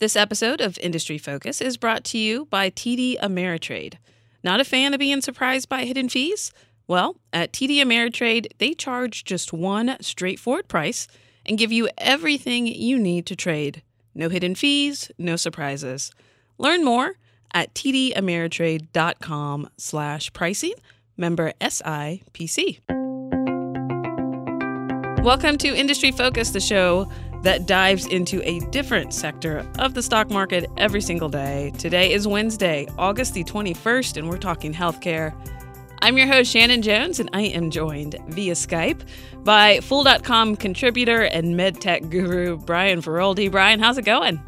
[0.00, 3.94] This episode of Industry Focus is brought to you by TD Ameritrade.
[4.42, 6.50] Not a fan of being surprised by hidden fees?
[6.88, 11.06] Well, at TD Ameritrade, they charge just one straightforward price
[11.46, 13.84] and give you everything you need to trade.
[14.16, 16.10] No hidden fees, no surprises.
[16.58, 17.12] Learn more
[17.52, 20.74] at tdameritrade.com slash pricing,
[21.16, 22.80] member SIPC.
[25.22, 27.08] Welcome to Industry Focus, the show
[27.44, 31.72] that dives into a different sector of the stock market every single day.
[31.78, 35.34] Today is Wednesday, August the 21st, and we're talking healthcare.
[36.00, 39.02] I'm your host, Shannon Jones, and I am joined via Skype
[39.44, 43.50] by Fool.com contributor and medtech guru, Brian Feroldi.
[43.50, 44.40] Brian, how's it going?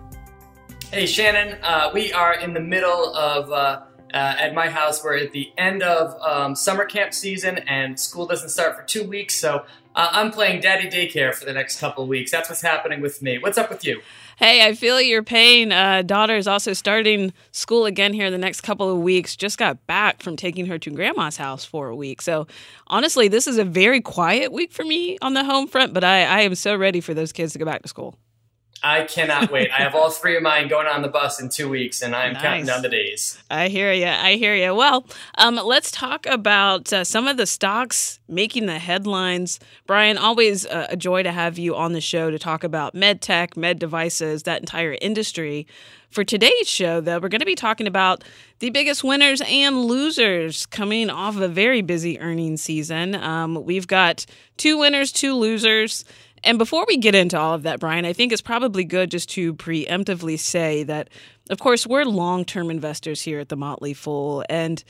[0.91, 1.58] Hey, Shannon.
[1.62, 5.52] Uh, we are in the middle of, uh, uh, at my house, we're at the
[5.59, 9.64] end of um, summer camp season, and school doesn't start for two weeks, so
[9.95, 12.30] uh, I'm playing daddy daycare for the next couple of weeks.
[12.30, 13.38] That's what's happening with me.
[13.38, 14.02] What's up with you?
[14.37, 15.73] Hey, I feel your pain.
[15.73, 19.34] Uh, daughter is also starting school again here in the next couple of weeks.
[19.34, 22.20] Just got back from taking her to grandma's house for a week.
[22.20, 22.47] So,
[22.89, 26.25] honestly, this is a very quiet week for me on the home front, but I,
[26.25, 28.19] I am so ready for those kids to go back to school.
[28.82, 29.70] I cannot wait.
[29.70, 32.34] I have all three of mine going on the bus in two weeks, and I'm
[32.34, 32.42] nice.
[32.42, 33.42] counting down the days.
[33.50, 34.06] I hear you.
[34.06, 34.74] I hear you.
[34.74, 35.06] Well,
[35.38, 39.58] um, let's talk about uh, some of the stocks making the headlines.
[39.86, 43.20] Brian, always uh, a joy to have you on the show to talk about med
[43.20, 45.66] tech, med devices, that entire industry.
[46.11, 48.24] For today's show, though, we're going to be talking about
[48.61, 53.14] the biggest winners and losers coming off a very busy earnings season.
[53.14, 54.24] Um, we've got
[54.56, 56.05] two winners, two losers.
[56.47, 59.28] And before we get into all of that, Brian, I think it's probably good just
[59.30, 61.11] to preemptively say that,
[61.50, 64.44] of course, we're long term investors here at the Motley Fool.
[64.48, 64.84] And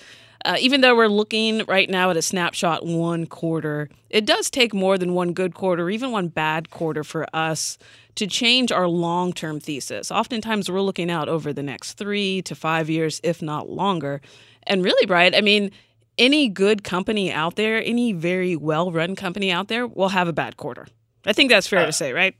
[0.45, 4.75] uh, even though we're looking right now at a snapshot one quarter, it does take
[4.75, 7.79] more than one good quarter, even one bad quarter for us
[8.17, 10.11] to change our long term thesis.
[10.11, 14.21] Oftentimes, we're looking out over the next three to five years, if not longer.
[14.65, 15.71] And really, Brian, I mean,
[16.19, 20.35] any good company out there, any very well run company out there will have a
[20.35, 20.87] bad quarter.
[21.27, 22.35] I think that's fair uh, to say, right?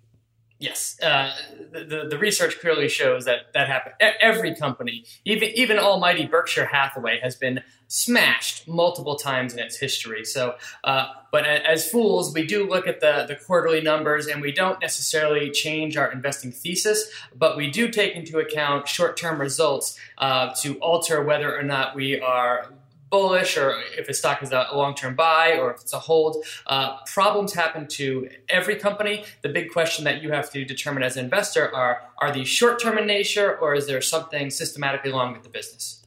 [0.59, 1.35] Yes, uh,
[1.71, 3.97] the, the research clearly shows that that happened.
[4.01, 10.25] Every company, even even almighty Berkshire Hathaway, has been smashed multiple times in its history.
[10.25, 14.51] So, uh, but as fools, we do look at the the quarterly numbers, and we
[14.51, 19.99] don't necessarily change our investing thesis, but we do take into account short term results
[20.17, 22.73] uh, to alter whether or not we are
[23.11, 26.45] bullish or if a stock is a long-term buy or if it's a hold.
[26.67, 29.25] Uh, problems happen to every company.
[29.43, 32.99] The big question that you have to determine as an investor are, are these short-term
[32.99, 36.06] in nature or is there something systematically wrong with the business?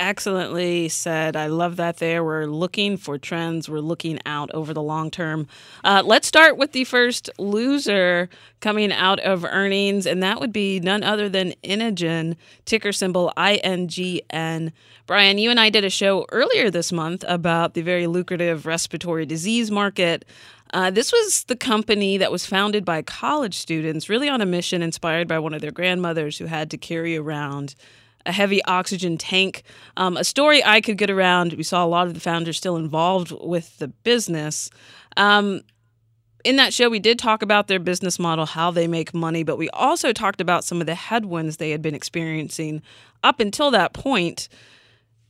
[0.00, 1.36] Excellently said.
[1.36, 2.24] I love that there.
[2.24, 5.46] We're looking for trends, we're looking out over the long term.
[5.84, 8.28] Uh, let's start with the first loser
[8.60, 14.72] coming out of earnings, and that would be none other than Inogen, ticker symbol INGN.
[15.06, 19.26] Brian, you and I did a show earlier this month about the very lucrative respiratory
[19.26, 20.24] disease market.
[20.72, 24.82] Uh, this was the company that was founded by college students, really on a mission
[24.82, 27.74] inspired by one of their grandmothers who had to carry around
[28.26, 29.62] a heavy oxygen tank.
[29.96, 31.54] Um, a story I could get around.
[31.54, 34.70] We saw a lot of the founders still involved with the business.
[35.16, 35.62] Um,
[36.44, 39.56] in that show, we did talk about their business model, how they make money, but
[39.58, 42.82] we also talked about some of the headwinds they had been experiencing
[43.22, 44.48] up until that point.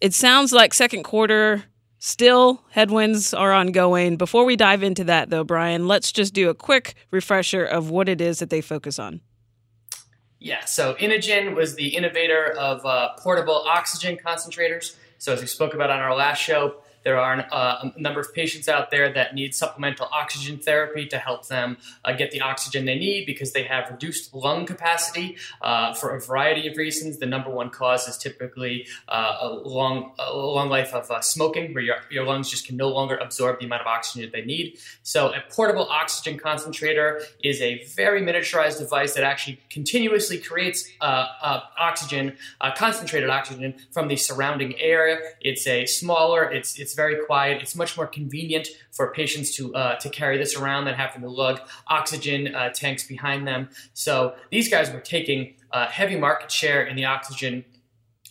[0.01, 1.65] It sounds like second quarter
[1.99, 4.17] still headwinds are ongoing.
[4.17, 8.09] Before we dive into that, though, Brian, let's just do a quick refresher of what
[8.09, 9.21] it is that they focus on.
[10.43, 14.97] Yeah, so Inogen was the innovator of uh, portable oxygen concentrators.
[15.19, 18.33] So, as we spoke about on our last show, there are uh, a number of
[18.35, 22.85] patients out there that need supplemental oxygen therapy to help them uh, get the oxygen
[22.85, 27.19] they need because they have reduced lung capacity uh, for a variety of reasons.
[27.19, 31.73] The number one cause is typically uh, a long, a long life of uh, smoking,
[31.75, 34.45] where your, your lungs just can no longer absorb the amount of oxygen that they
[34.45, 34.79] need.
[35.03, 41.27] So, a portable oxygen concentrator is a very miniaturized device that actually continuously creates uh,
[41.79, 42.37] oxygen,
[42.77, 45.35] concentrated oxygen from the surrounding air.
[45.41, 47.63] It's a smaller, it's, it's it's very quiet.
[47.63, 51.31] It's much more convenient for patients to uh, to carry this around than having to
[51.31, 53.69] lug oxygen uh, tanks behind them.
[53.95, 57.65] So these guys were taking uh, heavy market share in the oxygen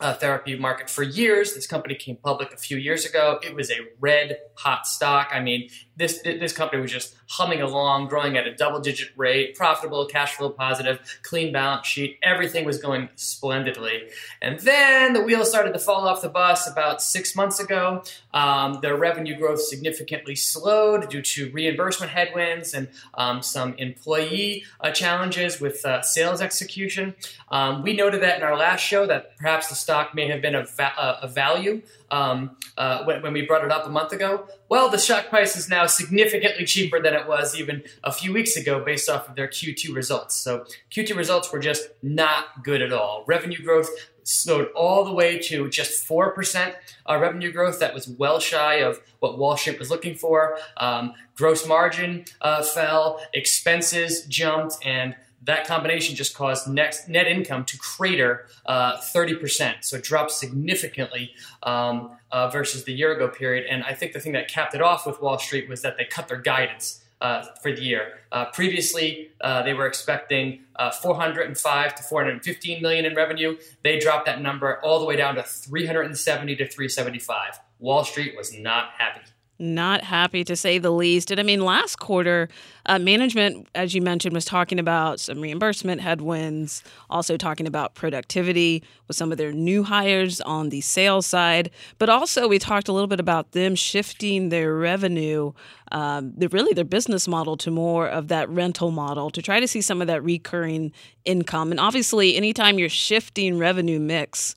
[0.01, 1.53] uh, therapy market for years.
[1.53, 3.39] This company came public a few years ago.
[3.41, 5.29] It was a red hot stock.
[5.31, 9.55] I mean, this this company was just humming along, growing at a double digit rate,
[9.55, 12.17] profitable, cash flow positive, clean balance sheet.
[12.23, 14.09] Everything was going splendidly.
[14.41, 18.03] And then the wheels started to fall off the bus about six months ago.
[18.33, 24.89] Um, their revenue growth significantly slowed due to reimbursement headwinds and um, some employee uh,
[24.91, 27.13] challenges with uh, sales execution.
[27.49, 30.55] Um, we noted that in our last show that perhaps the stock may have been
[30.55, 34.13] a, va- uh, a value um, uh, when, when, we brought it up a month
[34.13, 34.47] ago.
[34.69, 38.55] Well, the stock price is now significantly cheaper than it was even a few weeks
[38.55, 40.35] ago based off of their Q2 results.
[40.35, 43.23] So Q2 results were just not good at all.
[43.25, 43.89] Revenue growth
[44.21, 46.75] slowed all the way to just 4%
[47.09, 47.79] uh, revenue growth.
[47.79, 50.59] That was well shy of what Wall Street was looking for.
[50.77, 57.65] Um, gross margin uh, fell, expenses jumped, and that combination just caused net, net income
[57.65, 59.83] to crater uh, 30%.
[59.83, 61.33] So it dropped significantly
[61.63, 63.65] um, uh, versus the year ago period.
[63.69, 66.05] And I think the thing that capped it off with Wall Street was that they
[66.05, 67.03] cut their guidance.
[67.21, 68.13] Uh, for the year.
[68.31, 73.57] Uh, previously, uh, they were expecting uh, 405 to 415 million in revenue.
[73.83, 77.59] They dropped that number all the way down to 370 to 375.
[77.79, 79.19] Wall Street was not happy
[79.59, 81.31] not happy to say the least.
[81.31, 82.49] And I mean, last quarter,
[82.85, 88.83] uh, management, as you mentioned, was talking about some reimbursement headwinds, also talking about productivity
[89.07, 91.69] with some of their new hires on the sales side.
[91.97, 95.51] But also, we talked a little bit about them shifting their revenue,
[95.91, 99.67] um, the, really their business model to more of that rental model to try to
[99.67, 100.91] see some of that recurring
[101.25, 101.71] income.
[101.71, 104.55] And obviously, anytime you're shifting revenue mix,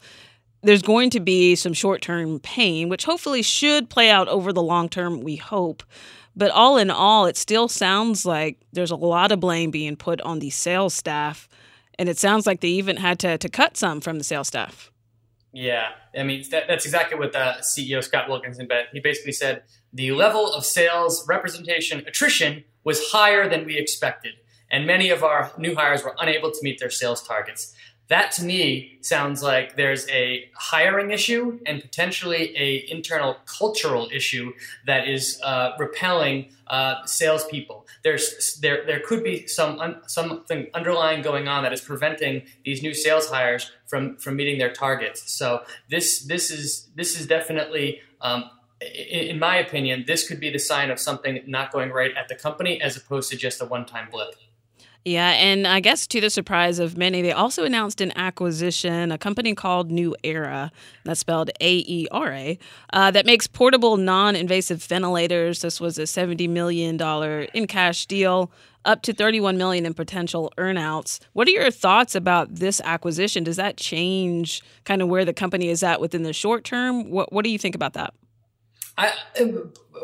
[0.62, 4.62] there's going to be some short term pain, which hopefully should play out over the
[4.62, 5.82] long term, we hope.
[6.35, 10.20] But all in all, it still sounds like there's a lot of blame being put
[10.23, 11.49] on the sales staff.
[11.99, 14.91] And it sounds like they even had to, to cut some from the sales staff.
[15.53, 18.87] Yeah, I mean, that, that's exactly what the CEO, Scott Wilkinson, bet.
[18.93, 24.32] He basically said the level of sales representation attrition was higher than we expected.
[24.70, 27.75] And many of our new hires were unable to meet their sales targets.
[28.09, 34.53] That to me sounds like there's a hiring issue and potentially a internal cultural issue
[34.87, 37.87] that is uh, repelling uh, salespeople.
[38.03, 42.83] There's there there could be some un, something underlying going on that is preventing these
[42.83, 45.33] new sales hires from from meeting their targets.
[45.33, 48.01] So this this is this is definitely.
[48.21, 48.51] Um,
[48.81, 52.35] in my opinion, this could be the sign of something not going right at the
[52.35, 54.35] company as opposed to just a one time blip.
[55.05, 59.19] Yeah, and I guess to the surprise of many, they also announced an acquisition, a
[59.19, 60.71] company called New Aera,
[61.05, 62.59] that's spelled A E R A,
[62.93, 65.63] uh, that makes portable non invasive ventilators.
[65.63, 67.01] This was a $70 million
[67.53, 68.53] in cash deal,
[68.85, 71.19] up to 31 million in potential earnouts.
[71.33, 73.43] What are your thoughts about this acquisition?
[73.43, 77.11] Does that change kind of where the company is at within the short term?
[77.11, 78.15] What, what do you think about that?
[78.97, 79.12] I,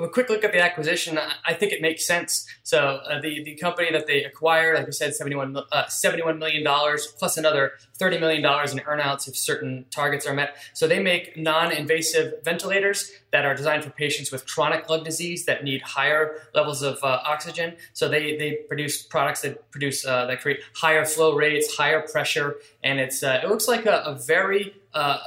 [0.01, 2.47] a quick look at the acquisition, I think it makes sense.
[2.63, 6.65] So uh, the the company that they acquired, like I said, 71, uh, $71 million
[7.19, 10.57] plus another $30 million in earnouts if certain targets are met.
[10.73, 15.65] So they make non-invasive ventilators that are designed for patients with chronic lung disease that
[15.65, 17.75] need higher levels of uh, oxygen.
[17.93, 22.57] So they, they produce products that produce uh, that create higher flow rates, higher pressure,
[22.83, 25.19] and it's uh, it looks like a, a very uh,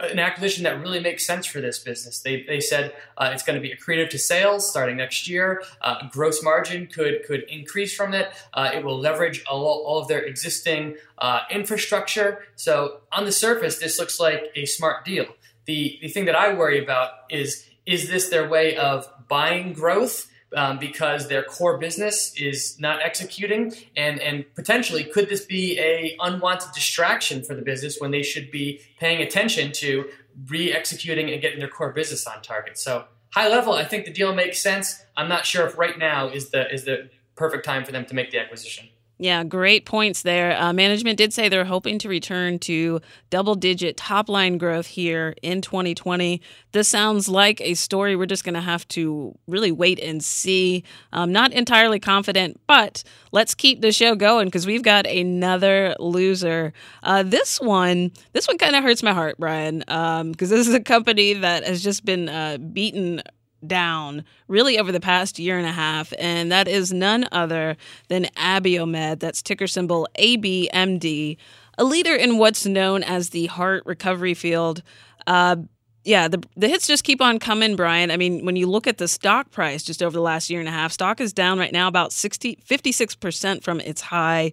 [0.00, 2.20] an acquisition that really makes sense for this business.
[2.20, 5.62] They, they said uh, it's going to be accretive to sales starting next year.
[5.80, 8.28] Uh, gross margin could could increase from it.
[8.52, 12.46] Uh, it will leverage all, all of their existing uh, infrastructure.
[12.56, 15.26] So on the surface, this looks like a smart deal.
[15.66, 20.30] The the thing that I worry about is is this their way of buying growth?
[20.56, 26.16] Um, because their core business is not executing and and potentially could this be a
[26.20, 30.08] unwanted distraction for the business when they should be paying attention to
[30.48, 32.78] re-executing and getting their core business on target?
[32.78, 35.02] So high level i think the deal makes sense.
[35.16, 38.14] I'm not sure if right now is the is the perfect time for them to
[38.14, 40.60] make the acquisition yeah, great points there.
[40.60, 45.34] Uh, management did say they're hoping to return to double digit top line growth here
[45.42, 46.42] in 2020.
[46.72, 50.84] This sounds like a story we're just going to have to really wait and see.
[51.14, 56.74] I'm not entirely confident, but let's keep the show going because we've got another loser.
[57.02, 60.74] Uh, this one, this one kind of hurts my heart, Brian, because um, this is
[60.74, 63.22] a company that has just been uh, beaten
[63.68, 67.76] down really over the past year and a half, and that is none other
[68.08, 69.20] than Abiomed.
[69.20, 71.36] That's ticker symbol ABMD,
[71.78, 74.82] a leader in what's known as the heart recovery field.
[75.26, 75.56] Uh,
[76.04, 78.10] yeah, the the hits just keep on coming, Brian.
[78.10, 80.68] I mean, when you look at the stock price just over the last year and
[80.68, 84.52] a half, stock is down right now about 60 56% from its high.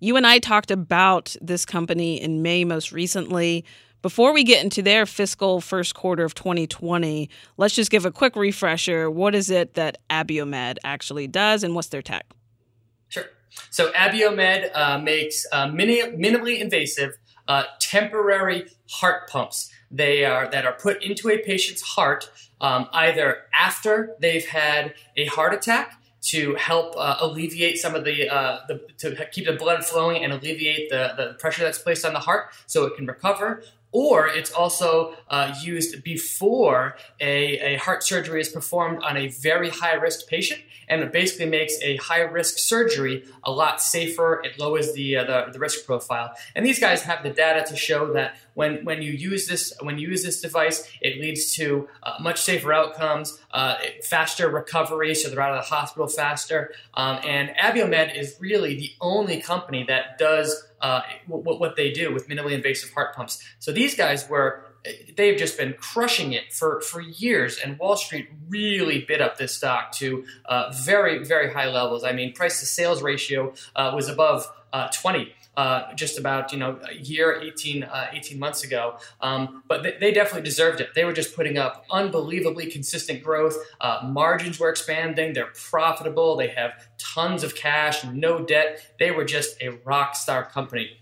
[0.00, 3.64] You and I talked about this company in May most recently
[4.06, 8.36] Before we get into their fiscal first quarter of 2020, let's just give a quick
[8.36, 9.10] refresher.
[9.10, 12.24] What is it that Abiomed actually does and what's their tech?
[13.08, 13.24] Sure.
[13.70, 17.14] So Abiomed uh, makes uh, mini- minimally invasive
[17.48, 19.72] uh, temporary heart pumps.
[19.90, 25.26] They are that are put into a patient's heart um, either after they've had a
[25.26, 29.84] heart attack to help uh, alleviate some of the, uh, the, to keep the blood
[29.84, 33.62] flowing and alleviate the, the pressure that's placed on the heart so it can recover
[33.92, 39.70] or it's also uh, used before a, a, heart surgery is performed on a very
[39.70, 44.40] high risk patient and it basically makes a high risk surgery a lot safer.
[44.44, 46.32] It lowers the, uh, the, the risk profile.
[46.54, 49.98] And these guys have the data to show that when, when you use this when
[49.98, 55.28] you use this device it leads to uh, much safer outcomes uh, faster recovery so
[55.28, 60.18] they're out of the hospital faster um, and abiomed is really the only company that
[60.18, 63.42] does uh, what, what they do with minimally invasive heart pumps.
[63.58, 64.62] So these guys were
[65.16, 69.54] they've just been crushing it for, for years, and Wall Street really bid up this
[69.54, 72.04] stock to uh, very, very high levels.
[72.04, 76.58] I mean, price to sales ratio uh, was above uh, 20 uh, just about you
[76.58, 78.98] know a year 18, uh, 18 months ago.
[79.20, 80.90] Um, but they, they, definitely deserved it.
[80.94, 83.56] They were just putting up unbelievably consistent growth.
[83.80, 85.32] Uh, margins were expanding.
[85.32, 86.36] They're profitable.
[86.36, 88.94] They have tons of cash no debt.
[88.98, 90.98] They were just a rock star company.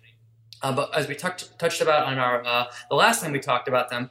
[0.62, 3.68] Uh, but as we talked, touched about on our uh, the last time we talked
[3.68, 4.08] about them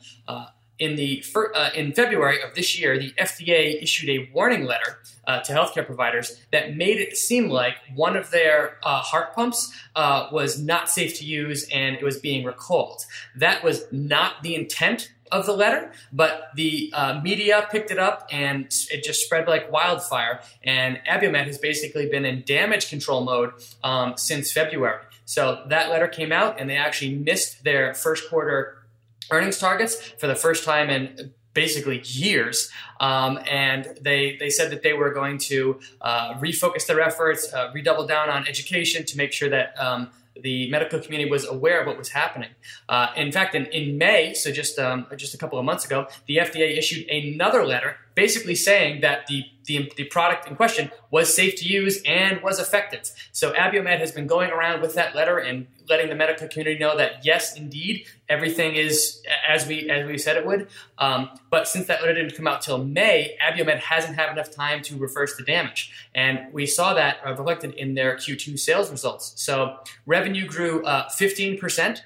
[0.79, 4.99] in the fir- uh, in February of this year, the FDA issued a warning letter
[5.27, 9.73] uh, to healthcare providers that made it seem like one of their uh, heart pumps
[9.95, 13.05] uh, was not safe to use and it was being recalled.
[13.35, 18.27] That was not the intent of the letter, but the uh, media picked it up
[18.31, 20.41] and it just spread like wildfire.
[20.63, 23.53] And Abiomed has basically been in damage control mode
[23.83, 25.03] um, since February.
[25.25, 28.82] So that letter came out and they actually missed their first quarter
[29.31, 32.71] earnings targets for the first time in basically years.
[32.99, 37.69] Um, and they, they said that they were going to uh, refocus their efforts, uh,
[37.73, 40.09] redouble down on education to make sure that um,
[40.41, 42.49] the medical community was aware of what was happening.
[42.89, 46.07] Uh, in fact, in, in May, so just um, just a couple of months ago,
[46.25, 51.33] the FDA issued another letter basically saying that the, the, the product in question was
[51.33, 53.11] safe to use and was effective.
[53.31, 56.95] So Abiomed has been going around with that letter and letting the medical community know
[56.97, 60.67] that yes, indeed, everything is as we as we said it would.
[60.97, 64.81] Um, but since that letter didn't come out till May, Abiomed hasn't had enough time
[64.83, 69.33] to reverse the damage, and we saw that reflected in their Q2 sales results.
[69.35, 72.01] So revenue grew uh, 15%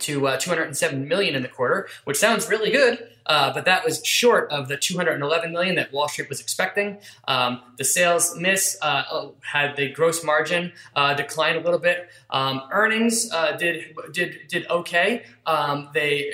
[0.00, 3.08] to uh, 207 million in the quarter, which sounds really good.
[3.26, 6.98] Uh, but that was short of the 211 million that Wall Street was expecting.
[7.28, 12.08] Um, the sales miss uh, had the gross margin uh, decline a little bit.
[12.30, 15.24] Um, earnings uh, did did did okay.
[15.46, 16.32] Um, they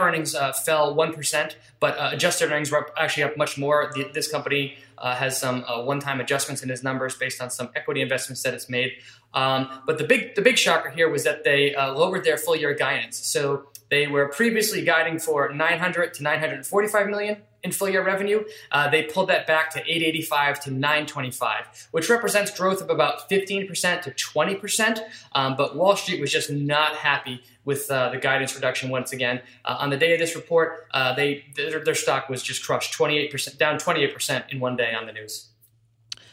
[0.00, 3.90] earnings uh, fell one percent, but adjusted earnings were up, actually up much more.
[3.94, 8.42] The, this company has some one-time adjustments in its numbers based on some equity investments
[8.42, 8.92] that it's made.
[9.34, 12.74] Um, but the big the big shocker here was that they lowered their full year
[12.74, 13.18] guidance.
[13.18, 18.44] So they were previously guiding for 900 to 945 million in full year revenue.
[18.72, 24.02] Uh, they pulled that back to 885 to 925, which represents growth of about 15%
[24.02, 24.98] to 20%.
[25.32, 29.40] Um, but Wall Street was just not happy with uh, the guidance reduction once again.
[29.64, 32.92] Uh, on the day of this report, uh, they their, their, stock was just crushed
[32.98, 35.50] 28%, down 28% in one day on the news.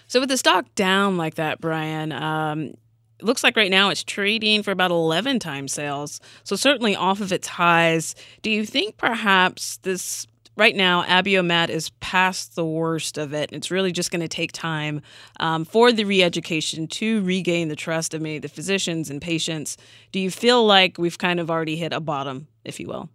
[0.08, 2.74] So with the stock down like that, Brian, um,
[3.22, 6.20] it looks like right now it's trading for about 11 times sales.
[6.44, 8.16] So certainly off of its highs.
[8.42, 10.26] Do you think perhaps this
[10.58, 13.52] right now Abiomed is past the worst of it?
[13.54, 15.02] It's really just going to take time
[15.40, 19.78] um, for the re-education to regain the trust of many of the physicians and patients.
[20.12, 23.10] Do you feel like we've kind of already hit a bottom, if you will?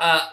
[0.00, 0.26] Uh,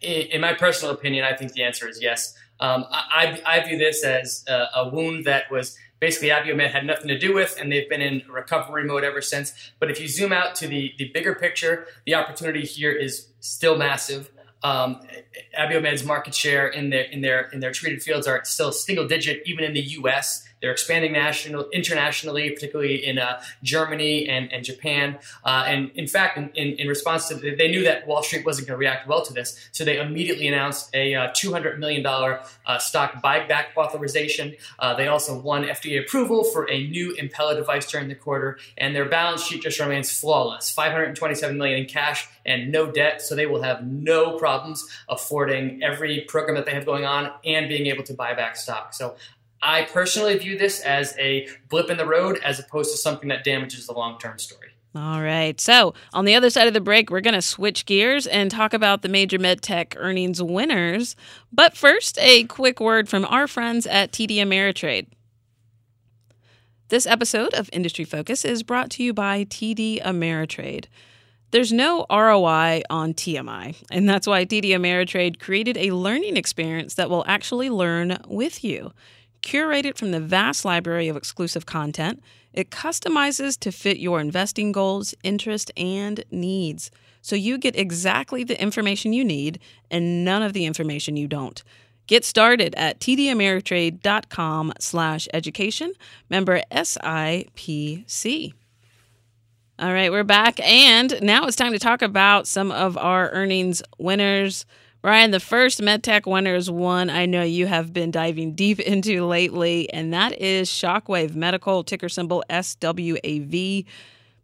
[0.00, 2.34] in, my personal opinion, I think the answer is yes.
[2.60, 7.08] Um, I, I, view this as a, a wound that was basically Abiomed had nothing
[7.08, 9.52] to do with, and they've been in recovery mode ever since.
[9.78, 13.76] But if you zoom out to the, the bigger picture, the opportunity here is still
[13.76, 14.30] massive.
[14.62, 15.00] Um,
[15.56, 19.42] Abiomed's market share in their in their in their treated fields are still single digit,
[19.46, 20.47] even in the U.S.
[20.60, 25.18] They're expanding national, internationally, particularly in uh, Germany and, and Japan.
[25.44, 28.66] Uh, and in fact, in, in, in, response to they knew that Wall Street wasn't
[28.66, 32.78] going to react well to this, so they immediately announced a uh, $200 million uh,
[32.78, 34.54] stock buyback authorization.
[34.78, 38.94] Uh, they also won FDA approval for a new Impella device during the quarter, and
[38.94, 43.22] their balance sheet just remains flawless: 527 million in cash and no debt.
[43.22, 47.68] So they will have no problems affording every program that they have going on and
[47.68, 48.94] being able to buy back stock.
[48.94, 49.16] So
[49.62, 53.44] I personally view this as a blip in the road as opposed to something that
[53.44, 54.68] damages the long term story.
[54.94, 55.60] All right.
[55.60, 58.72] So, on the other side of the break, we're going to switch gears and talk
[58.72, 61.14] about the major medtech earnings winners.
[61.52, 65.06] But first, a quick word from our friends at TD Ameritrade.
[66.88, 70.86] This episode of Industry Focus is brought to you by TD Ameritrade.
[71.50, 77.10] There's no ROI on TMI, and that's why TD Ameritrade created a learning experience that
[77.10, 78.92] will actually learn with you.
[79.42, 85.14] Curated from the vast library of exclusive content, it customizes to fit your investing goals,
[85.22, 86.90] interests, and needs.
[87.22, 91.62] So you get exactly the information you need and none of the information you don't.
[92.06, 95.92] Get started at tdameritrade.com slash education,
[96.30, 98.54] member SIPC.
[99.78, 103.82] All right, we're back, and now it's time to talk about some of our earnings
[103.98, 104.66] winners.
[105.08, 109.24] Brian, the first MedTech winner is one I know you have been diving deep into
[109.24, 113.86] lately, and that is Shockwave Medical, ticker symbol SWAV.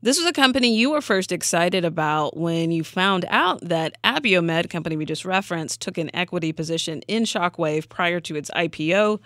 [0.00, 4.70] This was a company you were first excited about when you found out that Abiomed,
[4.70, 9.20] company we just referenced, took an equity position in Shockwave prior to its IPO.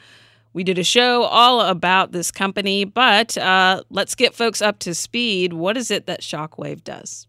[0.54, 4.92] We did a show all about this company, but uh, let's get folks up to
[4.92, 5.52] speed.
[5.52, 7.28] What is it that Shockwave does?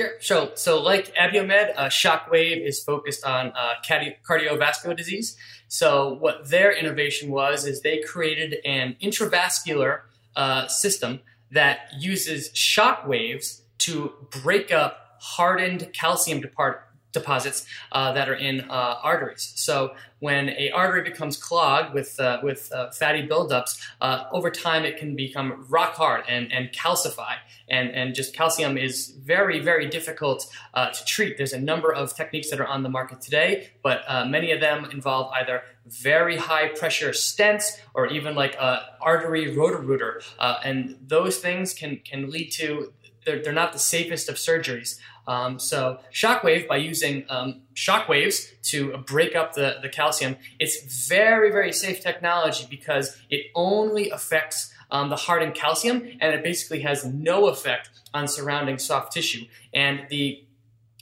[0.00, 0.12] Sure.
[0.20, 5.36] So, so like Abiomed, uh, Shockwave is focused on uh, cardiovascular disease.
[5.68, 10.00] So, what their innovation was is they created an intravascular
[10.36, 18.28] uh, system that uses shock waves to break up hardened calcium depart- deposits uh, that
[18.28, 19.52] are in uh, arteries.
[19.56, 24.84] So when a artery becomes clogged with uh, with uh, fatty buildups, uh, over time
[24.84, 27.34] it can become rock hard and, and calcify.
[27.68, 31.36] And, and just calcium is very, very difficult uh, to treat.
[31.36, 34.86] There's a number of techniques that are on the market today, but many of them
[34.86, 40.20] involve either very high pressure stents or even like a artery roto-rooter.
[40.40, 42.92] and those things can, can lead to
[43.30, 44.98] they're, they're not the safest of surgeries.
[45.26, 51.08] Um, so shockwave, by using um, shock waves to break up the, the calcium, it's
[51.08, 56.80] very, very safe technology because it only affects um, the hardened calcium and it basically
[56.80, 59.44] has no effect on surrounding soft tissue.
[59.72, 60.44] And the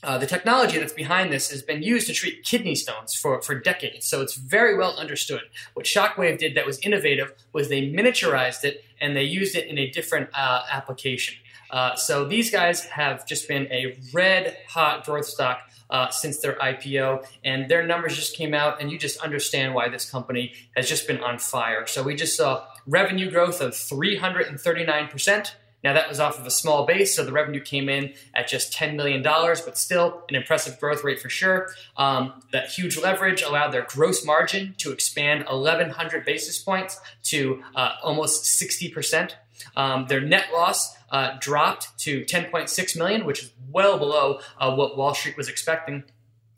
[0.04, 3.58] uh, the technology that's behind this has been used to treat kidney stones for, for
[3.58, 5.40] decades, so it's very well understood.
[5.74, 9.76] What Shockwave did that was innovative was they miniaturized it and they used it in
[9.76, 11.34] a different uh, application.
[11.70, 15.60] Uh, so these guys have just been a red hot growth stock
[15.90, 19.88] uh, since their IPO, and their numbers just came out, and you just understand why
[19.88, 21.86] this company has just been on fire.
[21.86, 25.52] So we just saw revenue growth of 339%.
[25.84, 28.72] Now that was off of a small base, so the revenue came in at just
[28.72, 31.70] $10 million, but still an impressive growth rate for sure.
[31.96, 37.92] Um, that huge leverage allowed their gross margin to expand 1,100 basis points to uh,
[38.02, 39.34] almost 60%.
[39.76, 44.96] Um, their net loss uh, dropped to 10.6 million, which is well below uh, what
[44.96, 46.04] Wall Street was expecting.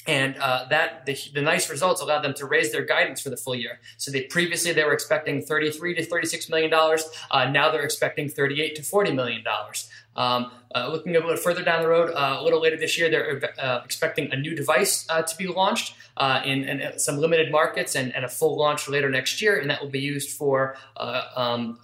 [0.06, 3.36] And uh, that the, the, nice results allowed them to raise their guidance for the
[3.36, 3.80] full year.
[3.98, 7.04] So they previously they were expecting 33 to 36 million dollars.
[7.30, 9.90] Uh, now they're expecting 38 to 40 million dollars.
[10.16, 13.10] Um, uh, looking a little further down the road, uh, a little later this year,
[13.10, 17.52] they're uh, expecting a new device uh, to be launched uh, in, in, some limited
[17.52, 20.76] markets and, and, a full launch later next year, and that will be used for
[20.96, 21.78] um,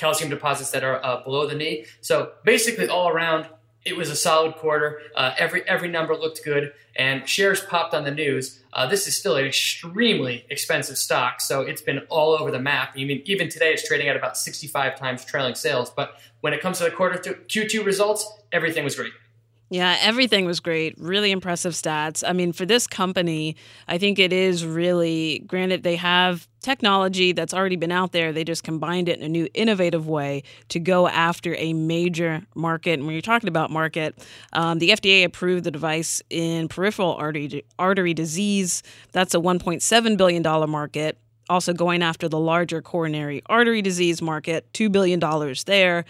[0.00, 1.84] calcium deposits that are uh, below the knee.
[2.00, 3.46] So basically, all around,
[3.84, 5.00] it was a solid quarter.
[5.14, 8.62] Uh, every every number looked good, and shares popped on the news.
[8.72, 12.96] Uh, this is still an extremely expensive stock, so it's been all over the map.
[12.96, 15.90] Even even today, it's trading at about 65 times trailing sales.
[15.90, 19.12] But when it comes to the quarter to Q2 results, everything was great.
[19.72, 20.96] Yeah, everything was great.
[20.98, 22.24] Really impressive stats.
[22.26, 23.54] I mean, for this company,
[23.86, 28.32] I think it is really granted they have technology that's already been out there.
[28.32, 32.94] They just combined it in a new innovative way to go after a major market.
[32.94, 34.18] And when you're talking about market,
[34.54, 38.82] um, the FDA approved the device in peripheral artery, artery disease.
[39.12, 41.16] That's a $1.7 billion market
[41.48, 45.20] also going after the larger coronary artery disease market, $2 billion
[45.66, 46.04] there.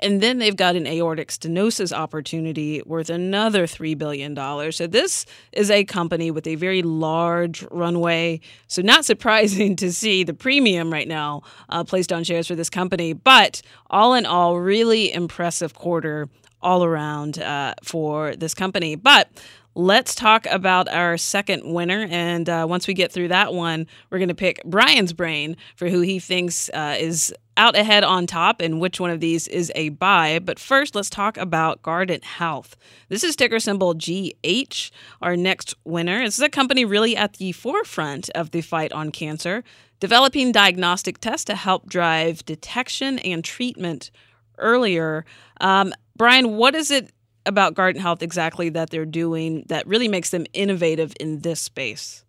[0.00, 4.34] And then they've got an aortic stenosis opportunity worth another $3 billion.
[4.72, 8.40] So this is a company with a very large runway.
[8.66, 12.70] So, not surprising to see the premium right now uh, placed on shares for this
[12.70, 13.12] company.
[13.12, 16.28] But all in all, really impressive quarter
[16.62, 18.96] all around uh, for this company.
[18.96, 19.28] But
[19.76, 22.08] let's talk about our second winner.
[22.10, 25.88] And uh, once we get through that one, we're going to pick Brian's brain for
[25.90, 29.70] who he thinks uh, is out ahead on top and which one of these is
[29.74, 30.38] a buy.
[30.38, 32.74] But first, let's talk about Guardant Health.
[33.10, 36.24] This is ticker symbol GH, our next winner.
[36.24, 39.62] This is a company really at the forefront of the fight on cancer,
[40.00, 44.10] developing diagnostic tests to help drive detection and treatment
[44.56, 45.26] earlier.
[45.60, 47.10] Um, Brian, what is it
[47.46, 52.25] about Guardant Health exactly that they're doing that really makes them innovative in this space?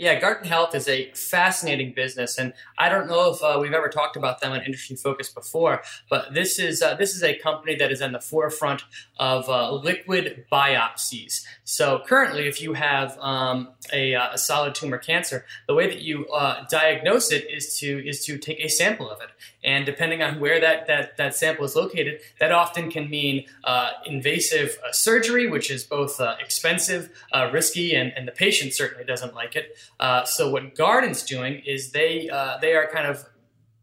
[0.00, 3.90] Yeah, Guardant Health is a fascinating business, and I don't know if uh, we've ever
[3.90, 7.76] talked about them on Industry Focus before, but this is uh, this is a company
[7.76, 8.82] that is in the forefront
[9.18, 11.44] of uh, liquid biopsies.
[11.64, 16.00] So currently, if you have um, a, uh, a, solid tumor cancer, the way that
[16.00, 19.28] you uh, diagnose it is to is to take a sample of it,
[19.62, 23.90] and depending on where that that, that sample is located, that often can mean uh,
[24.06, 27.10] invasive surgery, which is both expensive,
[27.52, 29.76] risky, and, and the patient certainly doesn't like it.
[29.98, 33.24] Uh, so what Guardant's doing is they uh, they are kind of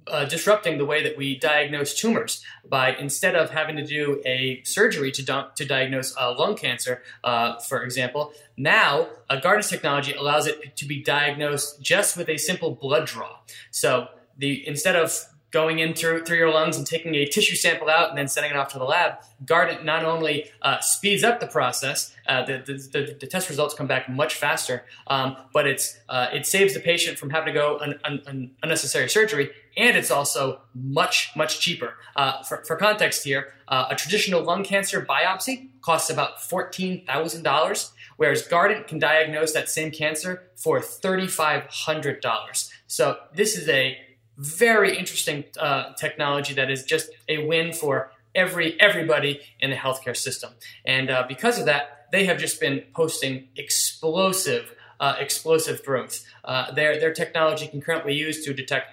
[0.10, 4.62] uh, disrupting the way that we diagnose tumors by instead of having to do a
[4.64, 10.48] surgery to, to diagnose uh, lung cancer, uh, for example, now uh, Guardant's technology allows
[10.48, 13.38] it to be diagnosed just with a simple blood draw.
[13.72, 15.14] So the instead of
[15.52, 18.52] going in through, through your lungs and taking a tissue sample out and then sending
[18.52, 19.14] it off to the lab,
[19.46, 23.88] Guardant not only uh, speeds up the process, uh, the, the, the, test results come
[23.88, 27.78] back much faster, um, but it's, uh, it saves the patient from having to go
[27.78, 31.94] an, un, un, unnecessary surgery, and it's also much, much cheaper.
[32.16, 38.46] Uh, for, for, context here, uh, a traditional lung cancer biopsy costs about $14,000, whereas
[38.48, 42.72] Guardant can diagnose that same cancer for $3,500.
[42.88, 43.98] So this is a
[44.38, 50.16] very interesting uh, technology that is just a win for every everybody in the healthcare
[50.16, 50.54] system.
[50.86, 56.24] And uh, because of that, they have just been posting explosive, uh, explosive growth.
[56.46, 58.88] Uh, their their technology can currently used to detect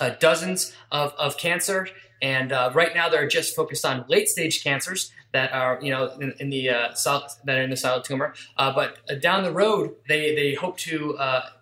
[0.00, 1.88] uh, dozens of, of cancer.
[2.20, 6.10] And uh, right now, they're just focused on late stage cancers that are you know
[6.20, 8.34] in, in the solid, that are in the solid tumor.
[8.56, 11.16] But down the road, they they hope to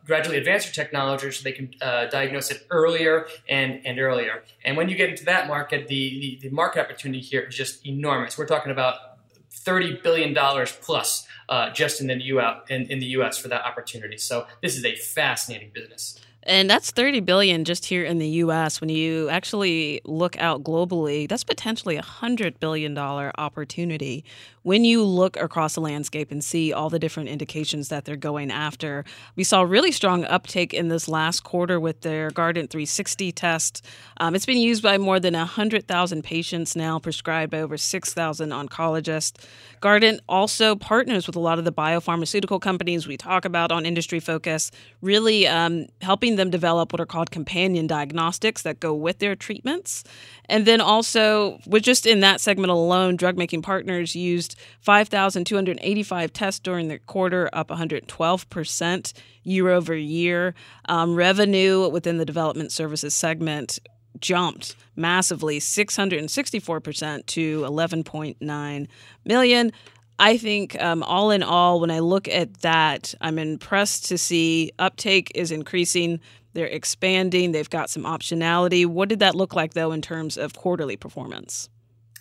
[0.06, 4.42] gradually advance their technology so they can uh, diagnose it earlier and and earlier.
[4.64, 7.86] And when you get into that market, the, the, the market opportunity here is just
[7.86, 8.38] enormous.
[8.38, 8.96] We're talking about
[9.50, 12.56] thirty billion dollars plus uh, just in the U.S.
[12.68, 13.38] In, in the U.S.
[13.38, 14.16] for that opportunity.
[14.16, 16.20] So this is a fascinating business.
[16.46, 18.80] And that's 30 billion just here in the US.
[18.80, 24.24] When you actually look out globally, that's potentially a 100 billion dollar opportunity
[24.66, 28.50] when you look across the landscape and see all the different indications that they're going
[28.50, 29.04] after.
[29.36, 33.86] We saw really strong uptake in this last quarter with their Guardant 360 test.
[34.16, 39.34] Um, it's been used by more than 100,000 patients now, prescribed by over 6,000 oncologists.
[39.80, 44.18] Guardant also partners with a lot of the biopharmaceutical companies we talk about on Industry
[44.18, 49.36] Focus, really um, helping them develop what are called companion diagnostics that go with their
[49.36, 50.02] treatments.
[50.48, 56.60] And then also, with just in that segment alone, drug making partners used 5,285 tests
[56.60, 60.54] during the quarter, up 112% year over year.
[60.88, 63.78] Um, revenue within the development services segment
[64.20, 68.88] jumped massively 664% to 11.9
[69.24, 69.72] million
[70.18, 74.72] I think um, all in all, when I look at that, I'm impressed to see
[74.78, 76.20] uptake is increasing.
[76.54, 77.52] They're expanding.
[77.52, 78.86] They've got some optionality.
[78.86, 81.68] What did that look like, though, in terms of quarterly performance?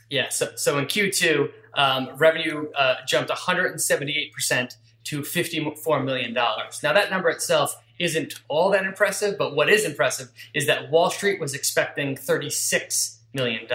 [0.09, 6.33] Yeah, so, so in Q2, um, revenue uh, jumped 178% to $54 million.
[6.33, 11.09] Now, that number itself isn't all that impressive, but what is impressive is that Wall
[11.09, 13.67] Street was expecting $36 million.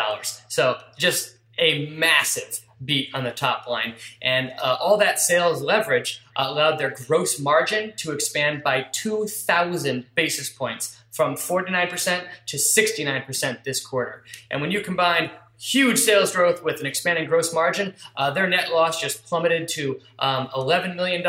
[0.48, 3.95] So just a massive beat on the top line.
[4.23, 10.07] And uh, all that sales leverage uh, allowed their gross margin to expand by 2,000
[10.14, 14.25] basis points from 49% to 69% this quarter.
[14.51, 18.73] And when you combine huge sales growth with an expanding gross margin, uh, their net
[18.73, 21.23] loss just plummeted to um, $11 million.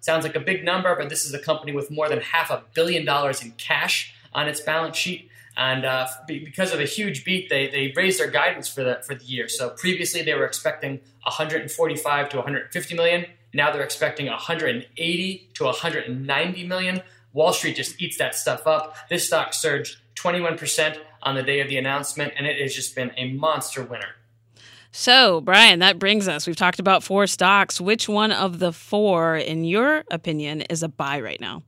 [0.00, 2.62] Sounds like a big number, but this is a company with more than half a
[2.74, 5.29] billion dollars in cash on its balance sheet.
[5.56, 9.14] And uh, because of the huge beat, they, they raised their guidance for the for
[9.14, 9.48] the year.
[9.48, 13.26] So previously they were expecting 145 to 150 million.
[13.52, 17.02] Now they're expecting 180 to 190 million.
[17.32, 18.96] Wall Street just eats that stuff up.
[19.08, 23.12] This stock surged 21% on the day of the announcement, and it has just been
[23.16, 24.16] a monster winner.
[24.92, 26.46] So, Brian, that brings us.
[26.46, 27.80] We've talked about four stocks.
[27.80, 31.62] Which one of the four, in your opinion, is a buy right now?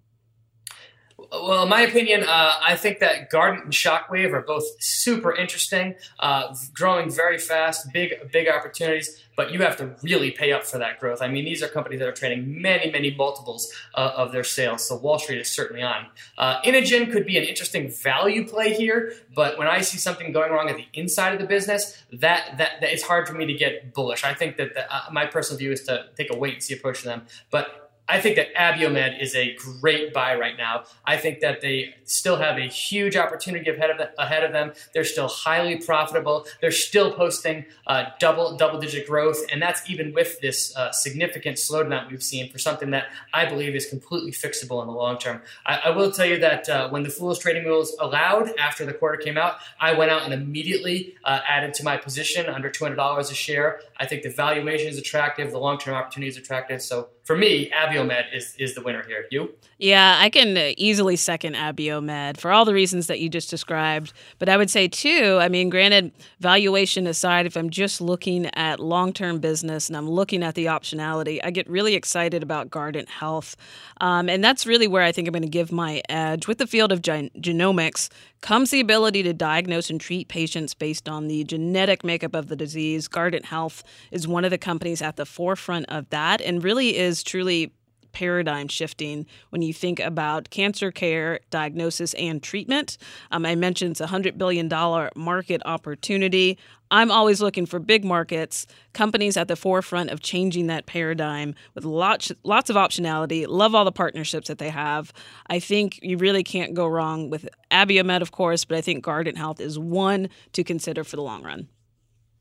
[1.33, 5.95] Well, in my opinion, uh, I think that Guardant and Shockwave are both super interesting,
[6.21, 9.19] uh, growing very fast, big big opportunities.
[9.35, 11.23] But you have to really pay up for that growth.
[11.23, 14.87] I mean, these are companies that are trading many, many multiples uh, of their sales.
[14.87, 16.05] So Wall Street is certainly on.
[16.37, 20.53] Uh, Inogen could be an interesting value play here, but when I see something going
[20.53, 23.55] wrong at the inside of the business, that that, that it's hard for me to
[23.55, 24.23] get bullish.
[24.23, 26.75] I think that the, uh, my personal view is to take a wait and see
[26.75, 27.23] approach to them.
[27.51, 30.85] But I think that Abiomed is a great buy right now.
[31.05, 34.09] I think that they still have a huge opportunity ahead of them.
[34.19, 34.73] Ahead of them.
[34.93, 36.45] They're still highly profitable.
[36.61, 41.57] They're still posting uh, double double digit growth, and that's even with this uh, significant
[41.57, 45.41] slowdown we've seen for something that I believe is completely fixable in the long term.
[45.65, 48.93] I, I will tell you that uh, when the Fool's trading rules allowed after the
[48.93, 52.85] quarter came out, I went out and immediately uh, added to my position under two
[52.85, 53.81] hundred dollars a share.
[54.03, 56.83] I think the valuation is attractive, the long term opportunity is attractive.
[56.83, 59.27] So for me, Abiomed is is the winner here.
[59.31, 59.55] You?
[59.79, 64.13] Yeah, I can easily second Abiomed for all the reasons that you just described.
[64.41, 66.11] But I would say too, I mean, granted,
[66.41, 70.65] valuation aside, if I'm just looking at long term business and I'm looking at the
[70.65, 73.55] optionality, I get really excited about Guardant Health,
[74.01, 76.67] um, and that's really where I think I'm going to give my edge with the
[76.67, 78.09] field of gen- genomics.
[78.43, 82.57] Comes the ability to diagnose and treat patients based on the genetic makeup of the
[82.57, 83.07] disease.
[83.07, 87.23] Guardant Health is one of the companies at the forefront of that and really is
[87.23, 87.73] truly
[88.11, 92.99] paradigm shifting when you think about cancer care, diagnosis, and treatment.
[93.31, 94.69] Um, I mentioned it's a $100 billion
[95.15, 96.59] market opportunity.
[96.93, 101.87] I'm always looking for big markets, companies at the forefront of changing that paradigm with
[101.87, 103.47] lots lots of optionality.
[103.49, 105.11] Love all the partnerships that they have.
[105.47, 109.39] I think you really can't go wrong with Abiomed, of course, but I think Guardant
[109.39, 111.69] Health is one to consider for the long run.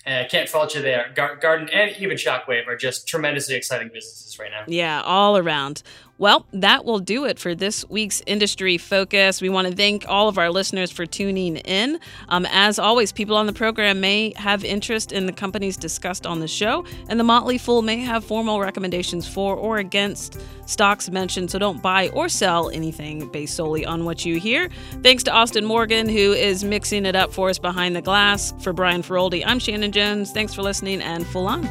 [0.05, 1.13] I uh, can't fault you there.
[1.15, 4.63] Guardant and even Shockwave are just tremendously exciting businesses right now.
[4.67, 5.83] Yeah, all around.
[6.21, 9.41] Well, that will do it for this week's industry focus.
[9.41, 11.99] We want to thank all of our listeners for tuning in.
[12.29, 16.39] Um, as always, people on the program may have interest in the companies discussed on
[16.39, 21.49] the show, and the Motley Fool may have formal recommendations for or against stocks mentioned.
[21.49, 24.69] So don't buy or sell anything based solely on what you hear.
[25.01, 28.53] Thanks to Austin Morgan, who is mixing it up for us behind the glass.
[28.59, 30.31] For Brian Feroldi, I'm Shannon Jones.
[30.31, 31.67] Thanks for listening and full on.